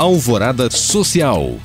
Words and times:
Alvorada 0.00 0.70
Social. 0.70 1.58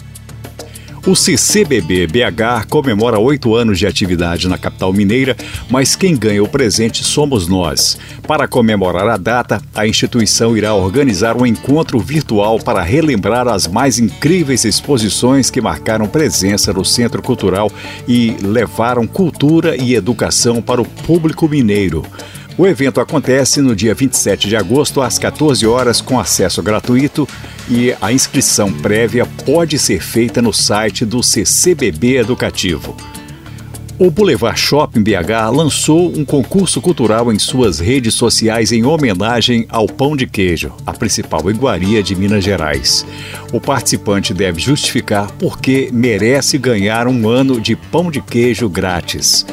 O 1.08 1.16
CCBB 1.16 2.06
BH 2.08 2.68
comemora 2.69 3.18
oito 3.18 3.56
anos 3.56 3.80
de 3.80 3.88
atividade 3.88 4.50
na 4.50 4.58
capital 4.58 4.92
mineira, 4.92 5.38
mas 5.70 5.96
quem 5.96 6.18
ganha 6.18 6.44
o 6.44 6.48
presente 6.50 7.02
somos 7.02 7.48
nós. 7.48 7.98
Para 8.28 8.46
comemorar 8.46 9.08
a 9.08 9.16
data, 9.16 9.62
a 9.74 9.88
instituição 9.88 10.58
irá 10.58 10.74
organizar 10.74 11.38
um 11.38 11.46
encontro 11.46 11.98
virtual 11.98 12.60
para 12.60 12.82
relembrar 12.82 13.48
as 13.48 13.67
mais 13.67 13.99
incríveis 13.99 14.65
exposições 14.65 15.49
que 15.49 15.62
marcaram 15.62 16.05
presença 16.05 16.73
no 16.73 16.83
Centro 16.83 17.21
Cultural 17.21 17.71
e 18.05 18.36
levaram 18.41 19.07
cultura 19.07 19.81
e 19.81 19.95
educação 19.95 20.61
para 20.61 20.81
o 20.81 20.86
público 20.86 21.47
mineiro. 21.47 22.04
O 22.57 22.65
evento 22.65 23.01
acontece 23.01 23.59
no 23.61 23.75
dia 23.75 23.93
27 23.93 24.47
de 24.47 24.55
agosto, 24.55 25.01
às 25.01 25.19
14 25.19 25.67
horas, 25.67 25.99
com 25.99 26.17
acesso 26.17 26.63
gratuito 26.63 27.27
e 27.70 27.93
a 28.01 28.13
inscrição 28.13 28.71
prévia 28.71 29.25
pode 29.25 29.77
ser 29.77 30.02
feita 30.02 30.41
no 30.41 30.53
site 30.53 31.03
do 31.03 31.21
CCBB 31.21 32.16
Educativo. 32.16 32.95
O 33.99 34.09
Boulevard 34.09 34.57
Shopping 34.59 35.03
BH 35.03 35.52
lançou 35.53 36.17
um 36.17 36.23
concurso 36.23 36.80
cultural 36.80 37.31
em 37.31 37.39
suas 37.39 37.80
redes 37.80 38.13
sociais 38.13 38.72
em 38.72 38.85
homenagem 38.85 39.66
ao 39.69 39.85
pão 39.85 40.16
de 40.16 40.25
queijo, 40.25 40.73
a 40.85 40.94
principal 40.94 41.49
iguaria 41.49 42.02
de 42.02 42.16
Minas 42.16 42.44
Gerais. 42.44 43.05
O 43.52 43.59
participante 43.59 44.33
deve 44.33 44.61
justificar 44.61 45.30
por 45.33 45.59
que 45.59 45.89
merece 45.91 46.58
ganhar 46.58 47.05
um 47.08 47.27
ano 47.27 47.59
de 47.59 47.75
pão 47.75 48.09
de 48.09 48.22
queijo 48.22 48.69
grátis. 48.69 49.45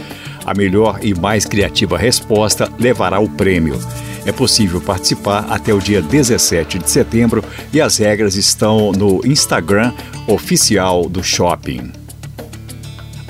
A 0.45 0.55
melhor 0.55 0.98
e 1.02 1.14
mais 1.14 1.45
criativa 1.45 1.96
resposta 1.96 2.70
levará 2.78 3.20
o 3.20 3.28
prêmio. 3.28 3.78
É 4.24 4.33
possível 4.33 4.80
participar 4.80 5.46
até 5.50 5.74
o 5.74 5.80
dia 5.80 6.00
17 6.00 6.78
de 6.78 6.91
setembro 6.91 7.45
e 7.73 7.80
as 7.80 7.96
regras 7.96 8.37
estão 8.37 8.92
no 8.92 9.20
Instagram 9.27 9.92
oficial 10.27 11.09
do 11.09 11.23
shopping. 11.23 11.91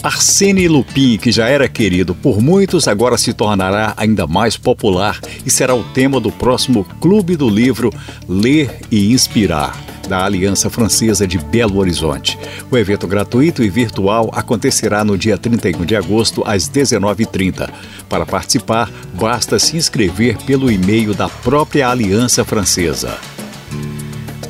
Arsene 0.02 0.66
Lupin, 0.66 1.16
que 1.16 1.30
já 1.30 1.48
era 1.48 1.68
querido 1.68 2.14
por 2.14 2.42
muitos, 2.42 2.88
agora 2.88 3.16
se 3.16 3.32
tornará 3.32 3.94
ainda 3.96 4.26
mais 4.26 4.56
popular 4.56 5.20
e 5.46 5.50
será 5.50 5.74
o 5.74 5.84
tema 5.84 6.18
do 6.18 6.32
próximo 6.32 6.84
Clube 7.00 7.36
do 7.36 7.48
Livro 7.48 7.92
Ler 8.28 8.80
e 8.90 9.12
Inspirar 9.12 9.91
da 10.12 10.26
Aliança 10.26 10.68
Francesa 10.68 11.26
de 11.26 11.38
Belo 11.38 11.78
Horizonte. 11.78 12.38
O 12.70 12.76
evento 12.76 13.06
gratuito 13.06 13.62
e 13.62 13.70
virtual 13.70 14.28
acontecerá 14.34 15.02
no 15.02 15.16
dia 15.16 15.38
31 15.38 15.86
de 15.86 15.96
agosto, 15.96 16.42
às 16.44 16.68
19h30. 16.68 17.70
Para 18.10 18.26
participar, 18.26 18.90
basta 19.14 19.58
se 19.58 19.74
inscrever 19.74 20.36
pelo 20.44 20.70
e-mail 20.70 21.14
da 21.14 21.30
própria 21.30 21.88
Aliança 21.88 22.44
Francesa. 22.44 23.16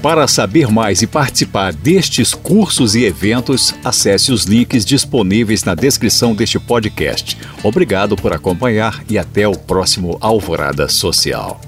Para 0.03 0.27
saber 0.27 0.67
mais 0.67 1.01
e 1.01 1.07
participar 1.07 1.73
destes 1.73 2.35
cursos 2.35 2.97
e 2.97 3.05
eventos, 3.05 3.73
acesse 3.85 4.33
os 4.33 4.43
links 4.43 4.85
disponíveis 4.85 5.63
na 5.63 5.77
descrição 5.77 6.35
deste 6.35 6.59
podcast. 6.59 7.39
Obrigado 7.63 8.17
por 8.17 8.33
acompanhar 8.33 9.05
e 9.09 9.17
até 9.17 9.47
o 9.47 9.57
próximo 9.57 10.19
Alvorada 10.21 10.89
Social. 10.89 11.61